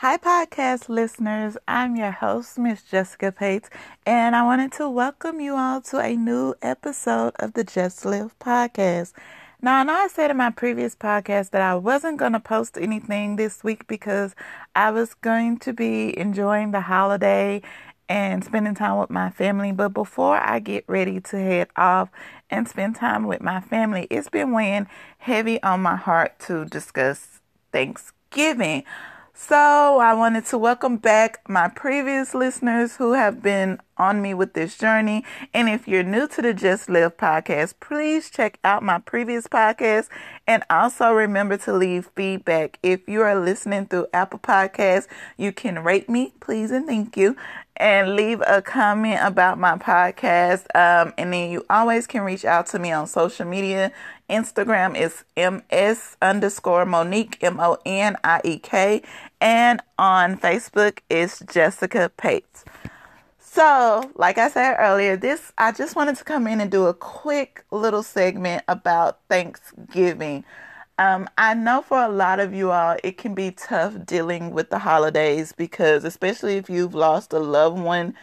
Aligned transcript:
Hi, 0.00 0.16
podcast 0.16 0.88
listeners. 0.88 1.56
I'm 1.66 1.96
your 1.96 2.12
host, 2.12 2.56
Miss 2.56 2.84
Jessica 2.84 3.32
Pates, 3.32 3.68
and 4.06 4.36
I 4.36 4.44
wanted 4.44 4.70
to 4.74 4.88
welcome 4.88 5.40
you 5.40 5.56
all 5.56 5.80
to 5.80 5.98
a 5.98 6.14
new 6.14 6.54
episode 6.62 7.32
of 7.40 7.54
the 7.54 7.64
Just 7.64 8.04
Live 8.04 8.38
podcast. 8.38 9.12
Now, 9.60 9.80
I 9.80 9.82
know 9.82 9.94
I 9.94 10.06
said 10.06 10.30
in 10.30 10.36
my 10.36 10.50
previous 10.50 10.94
podcast 10.94 11.50
that 11.50 11.62
I 11.62 11.74
wasn't 11.74 12.18
going 12.18 12.34
to 12.34 12.38
post 12.38 12.78
anything 12.78 13.34
this 13.34 13.64
week 13.64 13.88
because 13.88 14.36
I 14.76 14.92
was 14.92 15.14
going 15.14 15.58
to 15.58 15.72
be 15.72 16.16
enjoying 16.16 16.70
the 16.70 16.82
holiday 16.82 17.60
and 18.08 18.44
spending 18.44 18.76
time 18.76 18.98
with 19.00 19.10
my 19.10 19.30
family. 19.30 19.72
But 19.72 19.94
before 19.94 20.36
I 20.36 20.60
get 20.60 20.84
ready 20.86 21.20
to 21.22 21.36
head 21.40 21.70
off 21.74 22.08
and 22.50 22.68
spend 22.68 22.94
time 22.94 23.26
with 23.26 23.40
my 23.40 23.60
family, 23.60 24.06
it's 24.10 24.28
been 24.28 24.52
weighing 24.52 24.86
heavy 25.18 25.60
on 25.64 25.82
my 25.82 25.96
heart 25.96 26.38
to 26.46 26.66
discuss 26.66 27.40
Thanksgiving. 27.72 28.84
So, 29.40 30.00
I 30.00 30.14
wanted 30.14 30.46
to 30.46 30.58
welcome 30.58 30.96
back 30.96 31.48
my 31.48 31.68
previous 31.68 32.34
listeners 32.34 32.96
who 32.96 33.12
have 33.12 33.40
been 33.40 33.78
on 33.96 34.20
me 34.20 34.34
with 34.34 34.54
this 34.54 34.76
journey. 34.76 35.24
And 35.54 35.68
if 35.68 35.86
you're 35.86 36.02
new 36.02 36.26
to 36.26 36.42
the 36.42 36.52
Just 36.52 36.90
Live 36.90 37.16
podcast, 37.16 37.74
please 37.78 38.30
check 38.30 38.58
out 38.64 38.82
my 38.82 38.98
previous 38.98 39.46
podcast 39.46 40.08
and 40.48 40.64
also 40.68 41.12
remember 41.12 41.56
to 41.58 41.72
leave 41.72 42.10
feedback. 42.16 42.80
If 42.82 43.08
you 43.08 43.22
are 43.22 43.38
listening 43.40 43.86
through 43.86 44.08
Apple 44.12 44.40
Podcasts, 44.40 45.06
you 45.36 45.52
can 45.52 45.84
rate 45.84 46.08
me, 46.08 46.32
please 46.40 46.72
and 46.72 46.88
thank 46.88 47.16
you, 47.16 47.36
and 47.76 48.16
leave 48.16 48.42
a 48.44 48.60
comment 48.60 49.20
about 49.22 49.56
my 49.56 49.78
podcast. 49.78 50.64
Um, 50.74 51.14
and 51.16 51.32
then 51.32 51.48
you 51.48 51.64
always 51.70 52.08
can 52.08 52.22
reach 52.22 52.44
out 52.44 52.66
to 52.66 52.80
me 52.80 52.90
on 52.90 53.06
social 53.06 53.46
media 53.46 53.92
Instagram 54.28 54.94
is 54.94 55.24
ms 55.36 56.16
underscore 56.20 56.84
Monique 56.84 57.38
M 57.42 57.58
O 57.60 57.78
N 57.86 58.16
I 58.22 58.40
E 58.44 58.58
K, 58.58 59.02
and 59.40 59.82
on 59.98 60.36
Facebook 60.36 60.98
is 61.08 61.42
Jessica 61.50 62.10
Pates. 62.16 62.64
So, 63.38 64.10
like 64.14 64.38
I 64.38 64.48
said 64.50 64.76
earlier, 64.78 65.16
this 65.16 65.52
I 65.58 65.72
just 65.72 65.96
wanted 65.96 66.16
to 66.16 66.24
come 66.24 66.46
in 66.46 66.60
and 66.60 66.70
do 66.70 66.86
a 66.86 66.94
quick 66.94 67.64
little 67.70 68.02
segment 68.02 68.62
about 68.68 69.20
Thanksgiving. 69.28 70.44
Um, 70.98 71.28
I 71.38 71.54
know 71.54 71.82
for 71.82 72.02
a 72.02 72.08
lot 72.08 72.40
of 72.40 72.52
you 72.52 72.72
all, 72.72 72.96
it 73.04 73.18
can 73.18 73.34
be 73.34 73.52
tough 73.52 73.94
dealing 74.04 74.52
with 74.52 74.70
the 74.70 74.80
holidays 74.80 75.52
because, 75.52 76.04
especially 76.04 76.56
if 76.56 76.68
you've 76.68 76.94
lost 76.94 77.32
a 77.32 77.38
loved 77.38 77.78
one 77.78 78.14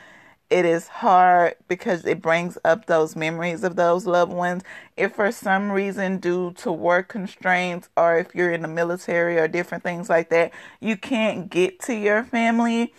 it 0.49 0.65
is 0.65 0.87
hard 0.87 1.55
because 1.67 2.05
it 2.05 2.21
brings 2.21 2.57
up 2.63 2.85
those 2.85 3.15
memories 3.15 3.63
of 3.63 3.75
those 3.75 4.05
loved 4.05 4.31
ones. 4.31 4.63
If 4.95 5.15
for 5.15 5.31
some 5.31 5.71
reason, 5.71 6.17
due 6.19 6.53
to 6.57 6.71
work 6.71 7.07
constraints, 7.07 7.89
or 7.97 8.17
if 8.19 8.35
you're 8.35 8.51
in 8.51 8.61
the 8.61 8.67
military 8.67 9.39
or 9.39 9.47
different 9.47 9.83
things 9.83 10.09
like 10.09 10.29
that, 10.29 10.51
you 10.79 10.97
can't 10.97 11.49
get 11.49 11.79
to 11.81 11.95
your 11.95 12.23
family. 12.23 12.93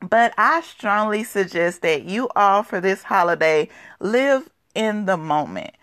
But 0.00 0.34
I 0.36 0.60
strongly 0.60 1.24
suggest 1.24 1.80
that 1.82 2.02
you 2.02 2.28
all 2.36 2.62
for 2.62 2.80
this 2.80 3.04
holiday 3.04 3.68
live 4.00 4.50
in 4.74 5.06
the 5.06 5.16
moment. 5.16 5.74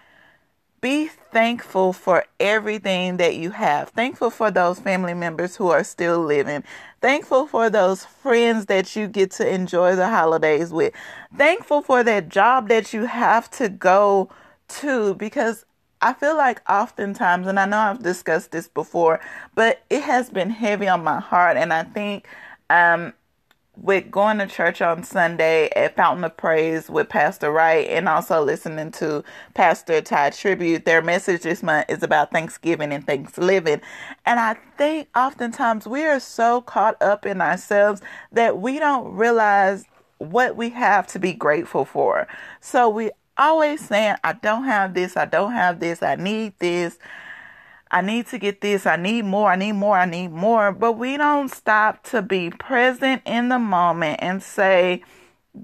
Be 0.82 1.08
thankful 1.08 1.94
for 1.94 2.26
everything 2.40 3.18
that 3.18 3.36
you 3.36 3.52
have. 3.52 3.90
Thankful 3.90 4.30
for 4.30 4.50
those 4.50 4.80
family 4.80 5.14
members 5.14 5.56
who 5.56 5.70
are 5.70 5.84
still 5.84 6.20
living. 6.22 6.64
Thankful 7.02 7.48
for 7.48 7.70
those 7.70 8.06
friends 8.06 8.68
that 8.68 8.96
you 8.96 9.08
get 9.08 9.32
to 9.32 9.48
enjoy 9.48 9.96
the 9.96 10.08
holidays 10.08 10.72
with. 10.72 10.94
Thankful 11.36 11.82
for 11.82 12.04
that 12.04 12.30
job 12.30 12.70
that 12.70 12.94
you 12.94 13.06
have 13.06 13.50
to 13.52 13.68
go 13.68 14.30
to 14.70 15.16
because 15.16 15.66
I 16.02 16.14
feel 16.14 16.38
like 16.38 16.62
oftentimes, 16.70 17.48
and 17.48 17.60
I 17.60 17.66
know 17.66 17.78
I've 17.78 18.04
discussed 18.04 18.52
this 18.52 18.70
before, 18.70 19.20
but 19.56 19.82
it 19.90 20.04
has 20.04 20.30
been 20.30 20.50
heavy 20.50 20.88
on 20.88 21.04
my 21.04 21.20
heart. 21.20 21.58
And 21.58 21.74
I 21.74 21.84
think 21.84 22.26
um, 22.70 23.14
with 23.82 24.12
going 24.12 24.38
to 24.40 24.48
church 24.48 24.82
on 24.82 25.04
Sunday 25.04 25.70
at 25.76 25.96
Fountain 25.96 26.24
of 26.24 26.36
Praise 26.36 26.90
with 26.90 27.10
Pastor 27.10 27.52
Wright 27.52 27.88
and 27.88 28.10
also 28.10 28.44
listening 28.44 28.92
to 28.94 29.24
Pastor 29.54 30.02
Ty 30.02 30.32
Tribute. 30.32 30.86
Their 30.86 31.02
message 31.02 31.44
this 31.44 31.64
month 31.64 31.86
is 31.90 32.04
about 32.04 32.32
Thanksgiving 32.32 32.92
and 32.92 33.06
Thanksgiving. 33.06 33.82
And 34.26 34.40
I 34.40 34.56
think 34.78 35.08
oftentimes 35.16 35.88
we 35.88 36.04
are 36.06 36.20
so 36.20 36.62
caught 36.62 37.02
up 37.02 37.26
in 37.26 37.42
ourselves 37.42 38.02
that 38.32 38.60
we 38.60 38.80
don't 38.80 39.14
realize 39.14 39.86
what 40.18 40.58
we 40.58 40.70
have 40.72 41.08
to 41.08 41.20
be 41.20 41.34
grateful 41.34 41.86
for. 41.86 42.28
So 42.60 42.90
we 42.90 43.12
always 43.38 43.80
saying, 43.80 44.18
I 44.24 44.34
don't 44.34 44.66
have 44.66 44.94
this, 44.94 45.16
I 45.16 45.26
don't 45.26 45.54
have 45.54 45.80
this, 45.80 46.04
I 46.04 46.16
need 46.16 46.54
this. 46.60 47.00
I 47.92 48.02
need 48.02 48.28
to 48.28 48.38
get 48.38 48.62
this. 48.62 48.86
I 48.86 48.96
need 48.96 49.26
more. 49.26 49.52
I 49.52 49.56
need 49.56 49.74
more. 49.74 49.98
I 49.98 50.06
need 50.06 50.32
more. 50.32 50.72
But 50.72 50.94
we 50.94 51.18
don't 51.18 51.50
stop 51.50 52.04
to 52.06 52.22
be 52.22 52.50
present 52.52 53.22
in 53.26 53.50
the 53.50 53.60
moment 53.60 54.20
and 54.22 54.44
say, 54.44 55.04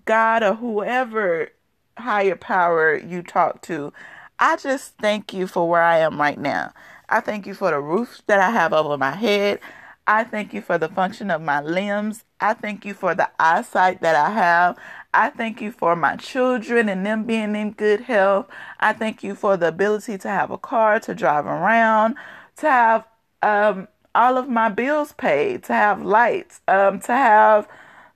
God 0.05 0.43
or 0.43 0.55
whoever 0.55 1.49
higher 1.97 2.35
power 2.35 2.95
you 2.97 3.21
talk 3.21 3.61
to, 3.63 3.93
I 4.39 4.57
just 4.57 4.97
thank 4.97 5.33
you 5.33 5.47
for 5.47 5.69
where 5.69 5.83
I 5.83 5.99
am 5.99 6.19
right 6.19 6.39
now. 6.39 6.73
I 7.07 7.19
thank 7.19 7.45
you 7.45 7.53
for 7.53 7.71
the 7.71 7.79
roof 7.79 8.21
that 8.27 8.39
I 8.39 8.49
have 8.49 8.73
over 8.73 8.97
my 8.97 9.11
head. 9.11 9.59
I 10.07 10.23
thank 10.23 10.53
you 10.53 10.61
for 10.61 10.77
the 10.77 10.89
function 10.89 11.31
of 11.31 11.41
my 11.41 11.61
limbs. 11.61 12.23
I 12.39 12.53
thank 12.53 12.85
you 12.85 12.93
for 12.93 13.15
the 13.15 13.29
eyesight 13.39 14.01
that 14.01 14.15
I 14.15 14.31
have. 14.31 14.77
I 15.15 15.29
thank 15.29 15.61
you 15.61 15.71
for 15.71 15.95
my 15.95 16.17
children 16.17 16.89
and 16.89 17.05
them 17.05 17.23
being 17.23 17.55
in 17.55 17.71
good 17.71 18.01
health. 18.01 18.47
I 18.81 18.91
thank 18.91 19.23
you 19.23 19.33
for 19.33 19.55
the 19.55 19.69
ability 19.69 20.17
to 20.19 20.27
have 20.27 20.51
a 20.51 20.57
car 20.57 20.99
to 20.99 21.15
drive 21.15 21.45
around, 21.45 22.15
to 22.57 22.69
have 22.69 23.07
um, 23.41 23.87
all 24.13 24.37
of 24.37 24.49
my 24.49 24.67
bills 24.67 25.13
paid, 25.13 25.63
to 25.63 25.73
have 25.73 26.01
lights, 26.01 26.59
um, 26.67 26.99
to 27.01 27.13
have 27.13 27.65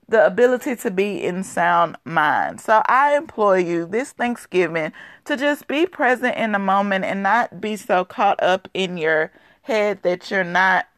the 0.10 0.26
ability 0.26 0.76
to 0.76 0.92
be 0.92 1.24
in 1.24 1.44
sound 1.44 1.96
mind. 2.04 2.60
So 2.60 2.82
I 2.88 3.16
implore 3.16 3.58
you 3.58 3.86
this 3.86 4.12
Thanksgiving 4.12 4.92
to 5.24 5.38
just 5.38 5.68
be 5.68 5.86
present 5.86 6.36
in 6.36 6.52
the 6.52 6.60
moment 6.60 7.06
and 7.06 7.24
not 7.24 7.62
be 7.62 7.78
so 7.78 8.04
caught 8.04 8.44
up 8.44 8.68
in 8.74 8.98
your 8.98 9.32
head 9.62 10.04
that 10.04 10.30
you're 10.30 10.44
not 10.44 10.89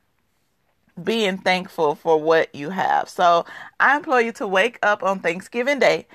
being 1.01 1.37
thankful 1.37 1.95
for 1.95 2.19
what 2.19 2.53
you 2.53 2.69
have. 2.69 3.09
So 3.09 3.45
I 3.79 3.95
implore 3.97 4.21
you 4.21 4.31
to 4.33 4.47
wake 4.47 4.79
up 4.83 5.03
on 5.03 5.19
Thanksgiving 5.19 5.79
Day 5.79 6.07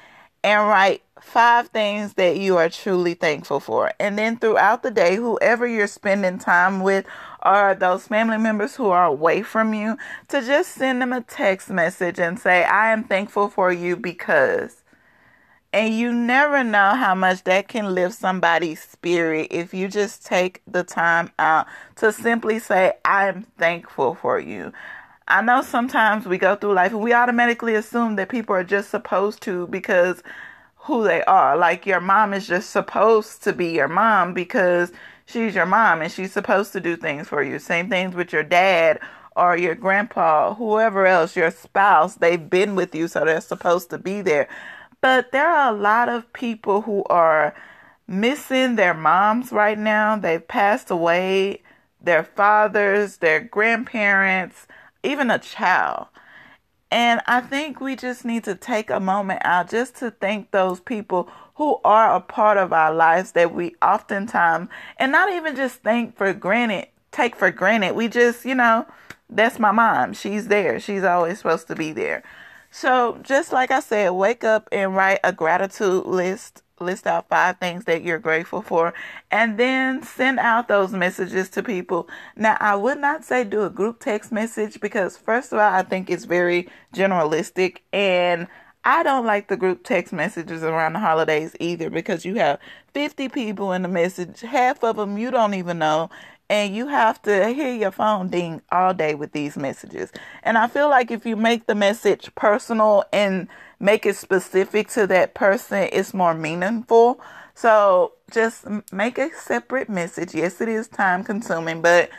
and 0.45 0.69
write 0.69 1.03
five 1.21 1.69
things 1.69 2.15
that 2.15 2.37
you 2.37 2.57
are 2.57 2.69
truly 2.69 3.15
thankful 3.15 3.59
for. 3.59 3.93
And 3.99 4.19
then 4.19 4.37
throughout 4.37 4.83
the 4.83 4.91
day, 4.91 5.17
whoever 5.17 5.67
you're 5.67 5.87
spending 5.87 6.39
time 6.39 6.81
with 6.81 7.07
or 7.45 7.75
those 7.75 8.07
family 8.07 8.39
members 8.39 8.77
who 8.77 8.89
are 8.89 9.07
away 9.07 9.43
from 9.43 9.73
you, 9.75 9.97
to 10.29 10.41
just 10.41 10.73
send 10.73 11.01
them 11.01 11.13
a 11.13 11.21
text 11.21 11.71
message 11.71 12.19
and 12.19 12.39
say, 12.39 12.65
I 12.65 12.93
am 12.93 13.05
thankful 13.05 13.49
for 13.49 13.73
you 13.73 13.97
because. 13.97 14.83
And 15.77 15.95
you 15.95 16.11
never 16.11 16.65
know 16.65 16.95
how 16.95 17.15
much 17.15 17.45
that 17.45 17.69
can 17.69 17.95
lift 17.95 18.15
somebody's 18.15 18.83
spirit 18.83 19.49
if 19.51 19.75
you 19.75 19.89
just 19.89 20.25
take 20.25 20.63
the 20.67 20.83
time 20.83 21.31
out 21.39 21.67
to 21.97 22.15
simply 22.15 22.61
say, 22.61 22.95
I'm 23.05 23.43
thankful 23.59 24.15
for 24.15 24.41
you. 24.41 24.73
I 25.29 25.43
know 25.43 25.61
sometimes 25.61 26.25
we 26.25 26.39
go 26.39 26.57
through 26.57 26.73
life 26.73 26.93
and 26.93 27.03
we 27.03 27.13
automatically 27.13 27.75
assume 27.75 28.17
that 28.17 28.31
people 28.31 28.57
are 28.57 28.65
just 28.65 28.89
supposed 28.89 29.43
to 29.43 29.67
because 29.67 30.23
who 30.77 31.05
they 31.05 31.23
are. 31.25 31.59
Like 31.59 31.85
your 31.85 32.01
mom 32.01 32.33
is 32.33 32.47
just 32.49 32.71
supposed 32.71 33.43
to 33.45 33.53
be 33.53 33.69
your 33.69 33.89
mom 33.89 34.33
because 34.33 34.93
she's 35.27 35.55
your 35.55 35.67
mom 35.67 36.01
and 36.01 36.11
she's 36.11 36.33
supposed 36.33 36.73
to 36.73 36.81
do 36.81 36.97
things 36.97 37.29
for 37.29 37.43
you. 37.43 37.59
Same 37.59 37.91
things 37.91 38.15
with 38.15 38.33
your 38.33 38.45
dad 38.45 38.99
or 39.37 39.59
your 39.59 39.75
grandpa, 39.75 40.55
whoever 40.55 41.07
else, 41.07 41.37
your 41.37 41.51
spouse. 41.51 42.15
They've 42.15 42.49
been 42.49 42.77
with 42.77 42.95
you, 42.95 43.09
so 43.09 43.27
they're 43.27 43.43
supposed 43.43 43.91
to 43.91 43.99
be 43.99 44.23
there. 44.23 44.49
But 45.01 45.33
there 45.33 45.49
are 45.49 45.73
a 45.73 45.77
lot 45.77 46.09
of 46.09 46.33
people 46.33 46.83
who 46.83 47.05
are 47.05 47.55
missing 48.09 48.77
their 48.77 48.95
moms 48.95 49.53
right 49.53 49.79
now. 49.79 50.17
They've 50.17 50.47
passed 50.47 50.91
away, 50.91 51.63
their 52.01 52.25
fathers, 52.25 53.19
their 53.19 53.41
grandparents, 53.41 54.67
even 55.03 55.31
a 55.31 55.39
child. 55.39 56.07
And 56.91 57.21
I 57.27 57.41
think 57.41 57.81
we 57.81 57.97
just 57.97 58.25
need 58.25 58.45
to 58.45 58.55
take 58.55 58.91
a 58.91 59.01
moment 59.01 59.43
out 59.45 59.69
just 59.71 59.97
to 59.97 60.13
thank 60.13 60.51
those 60.51 60.81
people 60.81 61.29
who 61.57 61.81
are 61.85 62.15
a 62.15 62.21
part 62.21 62.59
of 62.59 62.73
our 62.73 62.95
lives 62.95 63.33
that 63.33 63.55
we 63.55 63.75
oftentimes, 63.83 64.69
and 64.99 65.11
not 65.11 65.33
even 65.33 65.57
just 65.57 65.83
thank 65.83 66.17
for 66.17 66.33
granted, 66.33 66.87
take 67.13 67.35
for 67.35 67.51
granted. 67.51 67.95
We 67.95 68.09
just, 68.09 68.45
you 68.45 68.55
know, 68.55 68.87
that's 69.29 69.59
my 69.59 69.73
mom. 69.73 70.13
She's 70.13 70.49
there. 70.49 70.79
She's 70.79 71.03
always 71.03 71.39
supposed 71.39 71.67
to 71.69 71.75
be 71.75 71.93
there. 71.93 72.23
So, 72.79 73.19
just 73.23 73.55
like 73.55 73.71
I 73.71 73.81
said, 73.81 74.11
wake 74.11 74.45
up 74.45 74.69
and 74.71 74.95
write 74.95 75.21
a 75.25 75.33
gratitude 75.33 76.05
list. 76.05 76.63
List 76.79 77.07
out 77.07 77.27
five 77.31 77.59
things 77.59 77.87
that 77.87 78.03
you're 78.03 78.19
grateful 78.19 78.61
for, 78.61 78.93
and 79.31 79.59
then 79.59 80.03
send 80.03 80.39
out 80.39 80.69
those 80.69 80.93
messages 80.93 81.49
to 81.49 81.63
people. 81.63 82.07
Now, 82.37 82.59
I 82.61 82.77
would 82.77 82.99
not 82.99 83.25
say 83.25 83.45
do 83.45 83.63
a 83.63 83.71
group 83.71 83.99
text 84.01 84.31
message 84.31 84.79
because, 84.79 85.17
first 85.17 85.55
of 85.55 85.59
all, 85.59 85.73
I 85.73 85.85
think 85.85 86.11
it's 86.11 86.27
very 86.27 86.69
generalistic, 86.95 87.79
and 87.95 88.47
I 88.85 89.03
don't 89.03 89.25
like 89.25 89.49
the 89.49 89.57
group 89.57 89.83
text 89.83 90.13
messages 90.13 90.63
around 90.63 90.93
the 90.93 90.99
holidays 90.99 91.57
either 91.59 91.89
because 91.89 92.27
you 92.27 92.35
have 92.35 92.61
50 92.93 93.31
people 93.31 93.73
in 93.73 93.81
the 93.81 93.89
message, 93.89 94.43
half 94.43 94.85
of 94.85 94.97
them 94.97 95.17
you 95.17 95.31
don't 95.31 95.55
even 95.55 95.79
know, 95.79 96.11
and 96.49 96.75
you 96.75 96.87
have 96.89 97.21
to 97.23 97.49
hear 97.49 97.75
your 97.75 97.91
phone 97.91 98.29
ding 98.29 98.63
all 98.71 98.95
day 98.95 99.15
with 99.15 99.33
these 99.33 99.57
messages. 99.57 100.13
And 100.43 100.57
I 100.57 100.69
feel 100.69 100.89
like 100.89 101.11
if 101.11 101.27
you 101.27 101.37
make 101.37 101.67
the 101.67 101.75
message 101.75 102.35
personal 102.35 103.05
and 103.13 103.49
make 103.81 104.07
it 104.07 104.17
specific 104.17 104.89
to 104.91 105.07
that 105.09 105.35
person, 105.35 105.89
it's 105.93 106.15
more 106.15 106.35
meaningful. 106.35 107.21
So 107.55 108.13
just 108.31 108.67
make 108.93 109.19
a 109.19 109.31
separate 109.35 109.89
message. 109.89 110.35
Yes, 110.35 110.61
it 110.61 110.69
is 110.69 110.89
time 110.89 111.25
consuming, 111.25 111.83
but 111.83 112.11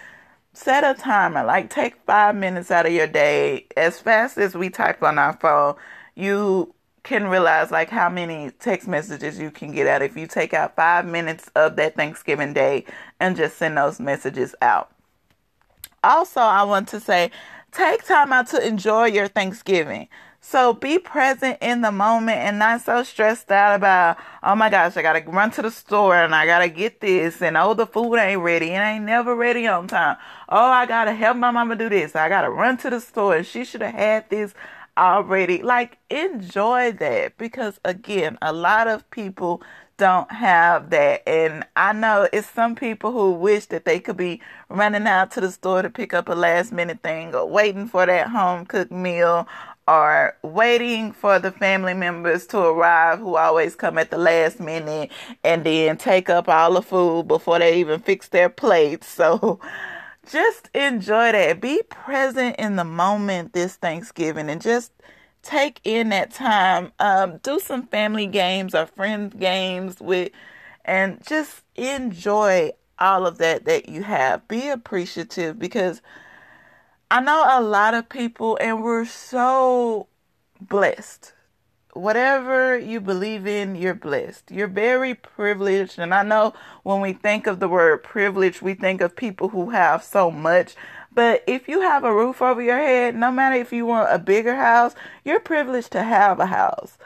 set 0.54 0.84
a 0.84 1.00
timer. 1.00 1.44
Like 1.44 1.70
take 1.70 1.96
five 2.06 2.36
minutes 2.36 2.72
out 2.72 2.86
of 2.86 2.92
your 2.92 3.08
day. 3.08 3.68
As 3.78 4.00
fast 4.00 4.38
as 4.38 4.56
we 4.56 4.70
type 4.70 5.04
on 5.04 5.18
our 5.20 5.34
phone, 5.34 5.76
you 6.16 6.74
can 7.07 7.27
realize 7.27 7.71
like 7.71 7.89
how 7.89 8.09
many 8.09 8.51
text 8.59 8.86
messages 8.86 9.39
you 9.39 9.50
can 9.50 9.71
get 9.71 9.88
out 9.88 10.01
if 10.01 10.18
you 10.18 10.27
take 10.27 10.54
out 10.54 10.75
five 10.75 11.06
minutes 11.06 11.50
of 11.56 11.77
that 11.77 11.95
Thanksgiving 11.95 12.54
day 12.54 12.83
and 13.21 13.38
just 13.38 13.57
send 13.57 13.77
those 13.77 13.98
messages 13.98 14.54
out. 14.62 14.92
Also, 16.04 16.42
I 16.42 16.63
want 16.63 16.89
to 16.89 17.00
say 17.00 17.31
take 17.71 18.04
time 18.04 18.33
out 18.33 18.48
to 18.48 18.65
enjoy 18.65 19.06
your 19.06 19.30
Thanksgiving. 19.30 20.09
So 20.42 20.74
be 20.74 21.00
present 21.00 21.57
in 21.62 21.81
the 21.81 21.92
moment 21.92 22.38
and 22.39 22.59
not 22.59 22.81
so 22.81 23.04
stressed 23.04 23.51
out 23.51 23.75
about, 23.75 24.18
oh 24.44 24.56
my 24.56 24.69
gosh, 24.69 24.98
I 24.98 25.01
gotta 25.01 25.24
run 25.30 25.51
to 25.51 25.62
the 25.62 25.71
store 25.71 26.15
and 26.15 26.36
I 26.36 26.45
gotta 26.45 26.69
get 26.69 27.00
this 27.00 27.42
and 27.42 27.56
oh, 27.56 27.74
the 27.74 27.88
food 27.88 28.18
ain't 28.18 28.42
ready 28.42 28.71
and 28.71 28.98
ain't 28.98 29.06
never 29.06 29.33
ready 29.33 29.65
on 29.65 29.88
time. 29.88 30.18
Oh, 30.50 30.71
I 30.71 30.86
gotta 30.86 31.13
help 31.13 31.38
my 31.38 31.51
mama 31.51 31.77
do 31.77 31.88
this. 31.89 32.18
I 32.18 32.27
gotta 32.27 32.50
run 32.50 32.75
to 32.77 32.89
the 32.89 33.00
store 33.00 33.38
and 33.38 33.45
she 33.45 33.63
should 33.63 33.81
have 33.81 33.95
had 33.95 34.30
this 34.30 34.54
already 34.98 35.62
like 35.62 35.98
enjoy 36.10 36.92
that. 36.94 37.38
Because 37.38 37.80
again 37.86 38.38
a 38.42 38.54
lot 38.54 38.88
of 38.88 39.10
people 39.12 39.62
don't 39.98 40.32
have 40.32 40.90
that. 40.92 41.28
And 41.28 41.66
i 41.76 41.94
know 41.94 42.28
it's 42.34 42.50
some 42.50 42.76
people 42.76 43.12
who 43.12 43.32
wish 43.34 43.68
that 43.68 43.86
they 43.86 44.00
could 44.00 44.18
be 44.18 44.42
running 44.70 45.08
out 45.08 45.32
to 45.32 45.42
the 45.42 45.52
store 45.52 45.82
to 45.82 45.90
pick 45.90 46.14
up 46.14 46.30
a 46.30 46.34
last 46.34 46.72
minute 46.72 47.02
thing 47.04 47.34
or 47.36 47.46
waiting 47.48 47.88
for 47.88 48.06
that 48.06 48.30
home 48.30 48.66
cooked 48.66 48.92
meal 48.92 49.48
or 49.88 50.36
waiting 50.44 51.14
for 51.14 51.40
the 51.40 51.52
family 51.52 51.94
members 51.94 52.46
to 52.48 52.60
arrive 52.60 53.20
who 53.20 53.38
always 53.38 53.76
come 53.76 53.98
at 53.98 54.12
the 54.12 54.18
last 54.18 54.60
minute 54.60 55.12
and 55.44 55.64
then 55.66 55.98
take 55.98 56.30
up 56.30 56.50
all 56.50 56.74
the 56.74 56.82
food 56.82 57.28
before 57.28 57.60
they 57.60 57.80
even 57.80 58.00
fix 58.02 58.30
their 58.30 58.50
plates. 58.50 59.08
So 59.18 59.60
just 60.30 60.70
enjoy 60.74 61.32
that. 61.32 61.62
Be 61.62 61.82
present 61.90 62.58
in 62.58 62.76
the 62.76 62.84
moment 62.84 63.54
this 63.54 63.76
Thanksgiving 63.76 64.50
and 64.50 64.62
just 64.62 64.92
take 65.42 65.80
in 65.84 66.10
that 66.10 66.32
time. 66.32 66.92
Um, 67.00 67.38
do 67.38 67.60
some 67.60 67.88
family 67.88 68.28
games 68.28 68.76
or 68.76 68.86
friend 68.86 69.38
games 69.40 70.00
with, 70.00 70.32
and 70.86 71.26
just 71.26 71.64
enjoy 71.76 72.72
all 73.00 73.26
of 73.26 73.38
that 73.38 73.66
that 73.66 73.90
you 73.90 74.04
have. 74.04 74.48
Be 74.48 74.70
appreciative 74.70 75.58
because 75.60 76.02
I 77.10 77.22
know 77.22 77.46
a 77.48 77.62
lot 77.62 77.94
of 77.94 78.10
people, 78.10 78.58
and 78.60 78.84
we're 78.84 79.06
so 79.06 80.08
blessed 80.60 81.34
whatever 81.98 82.78
you 82.78 83.02
believe 83.02 83.48
in, 83.48 83.76
you're 83.76 83.94
blessed. 83.94 84.52
You're 84.52 84.68
very 84.68 85.14
privileged. 85.14 86.00
And 86.00 86.14
I 86.14 86.24
know 86.24 86.54
when 86.84 87.02
we 87.02 87.14
think 87.14 87.48
of 87.48 87.60
the 87.60 87.68
word 87.68 88.04
privilege, 88.04 88.62
we 88.62 88.74
think 88.74 89.02
of 89.02 89.16
people 89.16 89.50
who 89.50 89.72
have 89.72 90.04
so 90.04 90.32
much. 90.32 90.76
But 91.14 91.44
if 91.48 91.68
you 91.68 91.82
have 91.82 92.04
a 92.04 92.14
roof 92.14 92.42
over 92.42 92.62
your 92.62 92.78
head, 92.78 93.16
no 93.16 93.32
matter 93.32 93.56
if 93.56 93.74
you 93.74 93.86
want 93.86 94.14
a 94.14 94.20
bigger 94.20 94.56
house, 94.56 94.94
you're 95.26 95.40
privileged 95.40 95.92
to 95.94 96.04
have 96.04 96.40
a 96.40 96.46
house. 96.46 96.98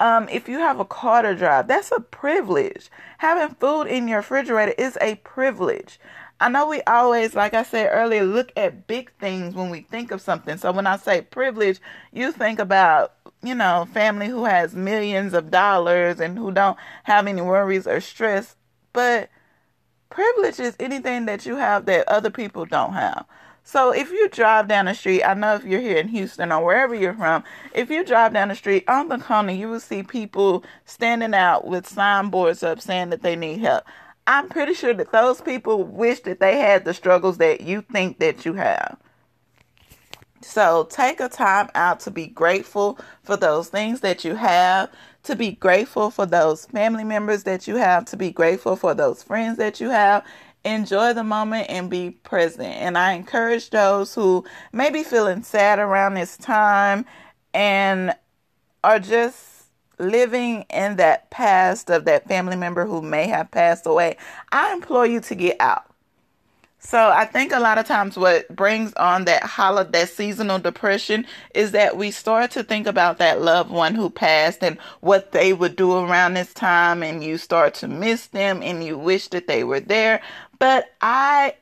Um, 0.00 0.28
if 0.28 0.48
you 0.48 0.58
have 0.58 0.80
a 0.80 0.84
car 0.84 1.22
to 1.22 1.34
drive, 1.34 1.66
that's 1.66 1.90
a 1.90 2.00
privilege. 2.00 2.88
Having 3.18 3.56
food 3.56 3.84
in 3.84 4.08
your 4.08 4.18
refrigerator 4.18 4.74
is 4.78 4.96
a 5.00 5.16
privilege. 5.16 5.98
I 6.40 6.48
know 6.48 6.68
we 6.68 6.82
always, 6.82 7.34
like 7.34 7.52
I 7.54 7.64
said 7.64 7.90
earlier, 7.92 8.24
look 8.24 8.52
at 8.56 8.86
big 8.86 9.10
things 9.18 9.54
when 9.54 9.70
we 9.70 9.80
think 9.80 10.12
of 10.12 10.20
something. 10.20 10.56
So 10.56 10.70
when 10.70 10.86
I 10.86 10.96
say 10.96 11.20
privilege, 11.20 11.80
you 12.12 12.30
think 12.30 12.60
about, 12.60 13.14
you 13.42 13.56
know, 13.56 13.88
family 13.92 14.28
who 14.28 14.44
has 14.44 14.74
millions 14.74 15.34
of 15.34 15.50
dollars 15.50 16.20
and 16.20 16.38
who 16.38 16.52
don't 16.52 16.78
have 17.04 17.26
any 17.26 17.42
worries 17.42 17.88
or 17.88 18.00
stress. 18.00 18.54
But 18.92 19.30
privilege 20.10 20.60
is 20.60 20.76
anything 20.78 21.26
that 21.26 21.44
you 21.44 21.56
have 21.56 21.86
that 21.86 22.08
other 22.08 22.30
people 22.30 22.64
don't 22.66 22.92
have. 22.92 23.26
So 23.64 23.92
if 23.92 24.10
you 24.10 24.28
drive 24.30 24.68
down 24.68 24.86
the 24.86 24.94
street, 24.94 25.24
I 25.24 25.34
know 25.34 25.56
if 25.56 25.64
you're 25.64 25.80
here 25.80 25.98
in 25.98 26.08
Houston 26.08 26.52
or 26.52 26.64
wherever 26.64 26.94
you're 26.94 27.12
from, 27.12 27.44
if 27.74 27.90
you 27.90 28.04
drive 28.04 28.32
down 28.32 28.48
the 28.48 28.54
street 28.54 28.88
on 28.88 29.08
the 29.08 29.18
corner, 29.18 29.52
you 29.52 29.68
will 29.68 29.80
see 29.80 30.02
people 30.02 30.64
standing 30.86 31.34
out 31.34 31.66
with 31.66 31.86
signboards 31.86 32.62
up 32.62 32.80
saying 32.80 33.10
that 33.10 33.22
they 33.22 33.36
need 33.36 33.58
help. 33.58 33.84
I'm 34.28 34.50
pretty 34.50 34.74
sure 34.74 34.92
that 34.92 35.10
those 35.10 35.40
people 35.40 35.82
wish 35.84 36.20
that 36.20 36.38
they 36.38 36.58
had 36.58 36.84
the 36.84 36.92
struggles 36.92 37.38
that 37.38 37.62
you 37.62 37.80
think 37.80 38.18
that 38.18 38.44
you 38.44 38.52
have. 38.52 38.98
So 40.42 40.86
take 40.90 41.18
a 41.18 41.30
time 41.30 41.70
out 41.74 42.00
to 42.00 42.10
be 42.10 42.26
grateful 42.26 42.98
for 43.22 43.38
those 43.38 43.70
things 43.70 44.00
that 44.00 44.26
you 44.26 44.34
have, 44.34 44.90
to 45.22 45.34
be 45.34 45.52
grateful 45.52 46.10
for 46.10 46.26
those 46.26 46.66
family 46.66 47.04
members 47.04 47.44
that 47.44 47.66
you 47.66 47.76
have, 47.76 48.04
to 48.04 48.18
be 48.18 48.30
grateful 48.30 48.76
for 48.76 48.92
those 48.92 49.22
friends 49.22 49.56
that 49.56 49.80
you 49.80 49.88
have. 49.88 50.26
Enjoy 50.62 51.14
the 51.14 51.24
moment 51.24 51.70
and 51.70 51.88
be 51.88 52.10
present. 52.10 52.74
And 52.74 52.98
I 52.98 53.12
encourage 53.12 53.70
those 53.70 54.14
who 54.14 54.44
may 54.74 54.90
be 54.90 55.04
feeling 55.04 55.42
sad 55.42 55.78
around 55.78 56.14
this 56.14 56.36
time 56.36 57.06
and 57.54 58.14
are 58.84 58.98
just 58.98 59.57
living 59.98 60.64
in 60.70 60.96
that 60.96 61.30
past 61.30 61.90
of 61.90 62.04
that 62.04 62.26
family 62.26 62.56
member 62.56 62.86
who 62.86 63.02
may 63.02 63.26
have 63.26 63.50
passed 63.50 63.86
away, 63.86 64.16
I 64.52 64.72
implore 64.72 65.06
you 65.06 65.20
to 65.20 65.34
get 65.34 65.56
out. 65.60 65.84
So 66.80 67.10
I 67.10 67.24
think 67.24 67.52
a 67.52 67.58
lot 67.58 67.78
of 67.78 67.86
times 67.86 68.16
what 68.16 68.48
brings 68.54 68.92
on 68.94 69.24
that 69.24 69.42
holiday 69.42 69.90
that 69.90 70.08
seasonal 70.10 70.60
depression 70.60 71.26
is 71.54 71.72
that 71.72 71.96
we 71.96 72.12
start 72.12 72.52
to 72.52 72.62
think 72.62 72.86
about 72.86 73.18
that 73.18 73.42
loved 73.42 73.70
one 73.70 73.96
who 73.96 74.08
passed 74.08 74.62
and 74.62 74.78
what 75.00 75.32
they 75.32 75.52
would 75.52 75.74
do 75.74 75.96
around 75.96 76.34
this 76.34 76.54
time 76.54 77.02
and 77.02 77.24
you 77.24 77.36
start 77.36 77.74
to 77.74 77.88
miss 77.88 78.28
them 78.28 78.62
and 78.62 78.84
you 78.84 78.96
wish 78.96 79.28
that 79.28 79.48
they 79.48 79.64
were 79.64 79.80
there. 79.80 80.22
But 80.60 80.92
I 81.00 81.54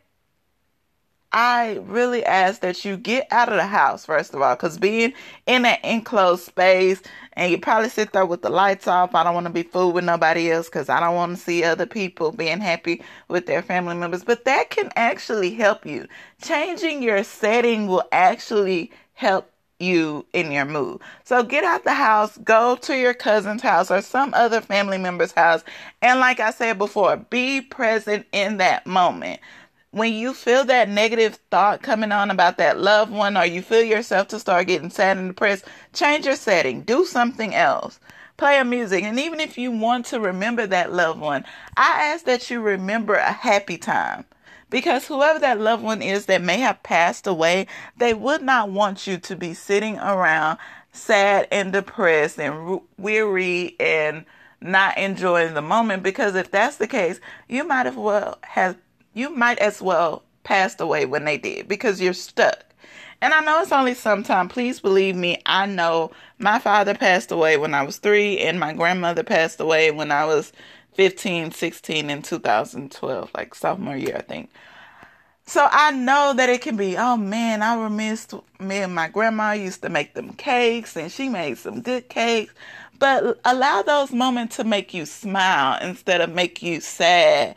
I 1.38 1.80
really 1.84 2.24
ask 2.24 2.62
that 2.62 2.82
you 2.82 2.96
get 2.96 3.28
out 3.30 3.50
of 3.50 3.56
the 3.56 3.66
house, 3.66 4.06
first 4.06 4.32
of 4.32 4.40
all, 4.40 4.54
because 4.54 4.78
being 4.78 5.12
in 5.44 5.66
an 5.66 5.76
enclosed 5.84 6.46
space 6.46 7.02
and 7.34 7.50
you 7.50 7.58
probably 7.58 7.90
sit 7.90 8.14
there 8.14 8.24
with 8.24 8.40
the 8.40 8.48
lights 8.48 8.88
off. 8.88 9.14
I 9.14 9.22
don't 9.22 9.34
want 9.34 9.46
to 9.46 9.52
be 9.52 9.62
fooled 9.62 9.94
with 9.94 10.04
nobody 10.04 10.50
else 10.50 10.70
because 10.70 10.88
I 10.88 10.98
don't 10.98 11.14
want 11.14 11.36
to 11.36 11.42
see 11.42 11.62
other 11.62 11.84
people 11.84 12.32
being 12.32 12.60
happy 12.60 13.02
with 13.28 13.44
their 13.44 13.60
family 13.60 13.94
members. 13.94 14.24
But 14.24 14.46
that 14.46 14.70
can 14.70 14.90
actually 14.96 15.50
help 15.50 15.84
you. 15.84 16.06
Changing 16.40 17.02
your 17.02 17.22
setting 17.22 17.86
will 17.86 18.04
actually 18.12 18.90
help 19.12 19.50
you 19.78 20.24
in 20.32 20.50
your 20.50 20.64
mood. 20.64 21.02
So 21.24 21.42
get 21.42 21.64
out 21.64 21.84
the 21.84 21.92
house, 21.92 22.38
go 22.38 22.76
to 22.76 22.96
your 22.96 23.12
cousin's 23.12 23.60
house 23.60 23.90
or 23.90 24.00
some 24.00 24.32
other 24.32 24.62
family 24.62 24.96
member's 24.96 25.32
house. 25.32 25.64
And 26.00 26.18
like 26.18 26.40
I 26.40 26.50
said 26.50 26.78
before, 26.78 27.18
be 27.18 27.60
present 27.60 28.24
in 28.32 28.56
that 28.56 28.86
moment 28.86 29.40
when 29.96 30.12
you 30.12 30.34
feel 30.34 30.62
that 30.62 30.90
negative 30.90 31.38
thought 31.50 31.80
coming 31.80 32.12
on 32.12 32.30
about 32.30 32.58
that 32.58 32.78
loved 32.78 33.10
one 33.10 33.34
or 33.34 33.46
you 33.46 33.62
feel 33.62 33.82
yourself 33.82 34.28
to 34.28 34.38
start 34.38 34.66
getting 34.66 34.90
sad 34.90 35.16
and 35.16 35.30
depressed, 35.30 35.64
change 35.94 36.26
your 36.26 36.36
setting. 36.36 36.82
Do 36.82 37.06
something 37.06 37.54
else. 37.54 37.98
Play 38.36 38.58
a 38.58 38.64
music. 38.66 39.04
And 39.04 39.18
even 39.18 39.40
if 39.40 39.56
you 39.56 39.70
want 39.70 40.04
to 40.06 40.20
remember 40.20 40.66
that 40.66 40.92
loved 40.92 41.18
one, 41.18 41.46
I 41.78 42.12
ask 42.12 42.26
that 42.26 42.50
you 42.50 42.60
remember 42.60 43.14
a 43.14 43.32
happy 43.32 43.78
time. 43.78 44.26
Because 44.68 45.06
whoever 45.06 45.38
that 45.38 45.60
loved 45.62 45.82
one 45.82 46.02
is 46.02 46.26
that 46.26 46.42
may 46.42 46.58
have 46.58 46.82
passed 46.82 47.26
away, 47.26 47.66
they 47.96 48.12
would 48.12 48.42
not 48.42 48.68
want 48.68 49.06
you 49.06 49.16
to 49.16 49.34
be 49.34 49.54
sitting 49.54 49.96
around 49.96 50.58
sad 50.92 51.48
and 51.50 51.72
depressed 51.72 52.38
and 52.38 52.82
weary 52.98 53.76
and 53.80 54.26
not 54.60 54.98
enjoying 54.98 55.54
the 55.54 55.62
moment 55.62 56.02
because 56.02 56.34
if 56.34 56.50
that's 56.50 56.76
the 56.76 56.86
case, 56.86 57.18
you 57.48 57.64
might 57.64 57.86
as 57.86 57.94
well 57.94 58.38
have 58.42 58.76
you 59.16 59.30
might 59.30 59.58
as 59.58 59.80
well 59.80 60.22
passed 60.44 60.80
away 60.80 61.06
when 61.06 61.24
they 61.24 61.38
did 61.38 61.66
because 61.66 62.00
you're 62.00 62.12
stuck. 62.12 62.64
And 63.22 63.32
I 63.32 63.40
know 63.40 63.62
it's 63.62 63.72
only 63.72 63.94
sometime. 63.94 64.46
Please 64.46 64.78
believe 64.78 65.16
me, 65.16 65.40
I 65.46 65.64
know 65.64 66.10
my 66.38 66.58
father 66.58 66.94
passed 66.94 67.32
away 67.32 67.56
when 67.56 67.72
I 67.72 67.82
was 67.82 67.96
three, 67.96 68.38
and 68.38 68.60
my 68.60 68.74
grandmother 68.74 69.22
passed 69.22 69.58
away 69.58 69.90
when 69.90 70.12
I 70.12 70.26
was 70.26 70.52
15, 70.94 71.50
16 71.52 72.10
in 72.10 72.22
2012, 72.22 73.30
like 73.34 73.54
sophomore 73.54 73.96
year, 73.96 74.16
I 74.16 74.22
think. 74.22 74.50
So 75.46 75.66
I 75.70 75.92
know 75.92 76.34
that 76.36 76.50
it 76.50 76.60
can 76.60 76.76
be, 76.76 76.98
oh 76.98 77.16
man, 77.16 77.62
I 77.62 77.82
remiss 77.82 78.28
me 78.60 78.78
and 78.78 78.94
my 78.94 79.08
grandma 79.08 79.52
used 79.52 79.80
to 79.82 79.88
make 79.88 80.12
them 80.12 80.34
cakes, 80.34 80.94
and 80.94 81.10
she 81.10 81.30
made 81.30 81.56
some 81.56 81.80
good 81.80 82.10
cakes. 82.10 82.52
But 82.98 83.40
allow 83.44 83.82
those 83.82 84.12
moments 84.12 84.56
to 84.56 84.64
make 84.64 84.92
you 84.92 85.06
smile 85.06 85.78
instead 85.80 86.20
of 86.20 86.30
make 86.30 86.62
you 86.62 86.80
sad. 86.80 87.54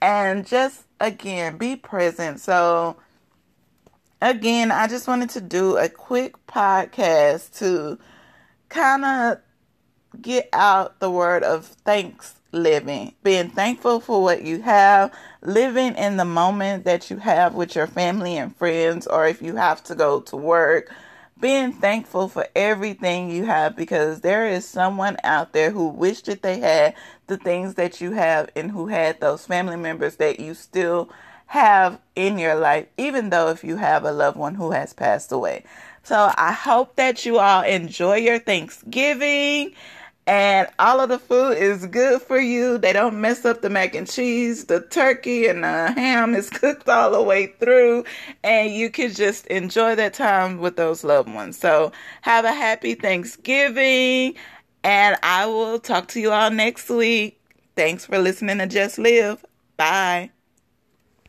And 0.00 0.46
just 0.46 0.85
again, 1.00 1.56
be 1.56 1.76
present. 1.76 2.40
So, 2.40 2.96
again, 4.20 4.70
I 4.70 4.86
just 4.86 5.08
wanted 5.08 5.30
to 5.30 5.40
do 5.40 5.76
a 5.76 5.88
quick 5.88 6.34
podcast 6.46 7.58
to 7.58 7.98
kind 8.68 9.04
of 9.04 9.38
get 10.20 10.48
out 10.52 11.00
the 11.00 11.10
word 11.10 11.42
of 11.42 11.66
thanks 11.66 12.34
living, 12.52 13.14
being 13.22 13.50
thankful 13.50 14.00
for 14.00 14.22
what 14.22 14.42
you 14.42 14.62
have, 14.62 15.12
living 15.42 15.94
in 15.94 16.16
the 16.16 16.24
moment 16.24 16.84
that 16.84 17.10
you 17.10 17.18
have 17.18 17.54
with 17.54 17.74
your 17.74 17.86
family 17.86 18.36
and 18.36 18.56
friends, 18.56 19.06
or 19.06 19.26
if 19.26 19.42
you 19.42 19.56
have 19.56 19.82
to 19.84 19.94
go 19.94 20.20
to 20.20 20.36
work, 20.36 20.90
being 21.38 21.72
thankful 21.72 22.28
for 22.28 22.46
everything 22.54 23.30
you 23.30 23.44
have 23.44 23.76
because 23.76 24.20
there 24.20 24.48
is 24.48 24.66
someone 24.66 25.16
out 25.22 25.52
there 25.52 25.70
who 25.70 25.88
wished 25.88 26.26
that 26.26 26.42
they 26.42 26.60
had 26.60 26.94
the 27.26 27.36
things 27.36 27.74
that 27.74 28.00
you 28.00 28.12
have 28.12 28.48
and 28.56 28.70
who 28.70 28.86
had 28.86 29.20
those 29.20 29.46
family 29.46 29.76
members 29.76 30.16
that 30.16 30.40
you 30.40 30.54
still 30.54 31.10
have 31.46 32.00
in 32.14 32.38
your 32.38 32.54
life, 32.54 32.86
even 32.96 33.30
though 33.30 33.48
if 33.48 33.62
you 33.62 33.76
have 33.76 34.04
a 34.04 34.12
loved 34.12 34.36
one 34.36 34.54
who 34.54 34.72
has 34.72 34.92
passed 34.92 35.30
away. 35.30 35.64
So 36.02 36.32
I 36.36 36.52
hope 36.52 36.96
that 36.96 37.26
you 37.26 37.38
all 37.38 37.62
enjoy 37.62 38.16
your 38.16 38.38
Thanksgiving 38.38 39.72
and 40.26 40.68
all 40.78 41.00
of 41.00 41.08
the 41.08 41.18
food 41.18 41.56
is 41.56 41.86
good 41.86 42.20
for 42.20 42.38
you. 42.38 42.78
They 42.78 42.92
don't 42.92 43.20
mess 43.20 43.44
up 43.44 43.62
the 43.62 43.70
mac 43.70 43.94
and 43.94 44.08
cheese. 44.10 44.64
The 44.64 44.80
turkey 44.80 45.46
and 45.46 45.62
the 45.62 45.92
ham 45.92 46.34
is 46.34 46.50
cooked 46.50 46.88
all 46.88 47.12
the 47.12 47.22
way 47.22 47.48
through, 47.60 48.04
and 48.42 48.72
you 48.72 48.90
can 48.90 49.12
just 49.12 49.46
enjoy 49.46 49.94
that 49.94 50.14
time 50.14 50.58
with 50.58 50.76
those 50.76 51.04
loved 51.04 51.32
ones. 51.32 51.58
So, 51.58 51.92
have 52.22 52.44
a 52.44 52.52
happy 52.52 52.94
Thanksgiving, 52.94 54.34
and 54.82 55.16
I 55.22 55.46
will 55.46 55.78
talk 55.78 56.08
to 56.08 56.20
you 56.20 56.32
all 56.32 56.50
next 56.50 56.88
week. 56.88 57.40
Thanks 57.76 58.06
for 58.06 58.18
listening 58.18 58.58
to 58.58 58.66
Just 58.66 58.98
Live. 58.98 59.44
Bye. 59.76 60.30